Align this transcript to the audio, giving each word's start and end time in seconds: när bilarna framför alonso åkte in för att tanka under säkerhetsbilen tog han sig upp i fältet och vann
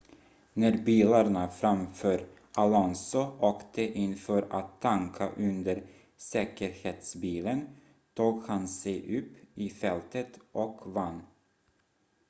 när 0.53 0.77
bilarna 0.77 1.47
framför 1.47 2.25
alonso 2.53 3.37
åkte 3.39 3.81
in 3.81 4.15
för 4.15 4.47
att 4.49 4.81
tanka 4.81 5.29
under 5.31 5.83
säkerhetsbilen 6.17 7.67
tog 8.13 8.43
han 8.43 8.67
sig 8.67 9.17
upp 9.19 9.31
i 9.55 9.69
fältet 9.69 10.39
och 10.51 10.93
vann 10.93 11.21